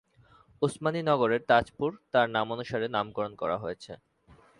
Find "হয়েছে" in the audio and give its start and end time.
3.57-3.91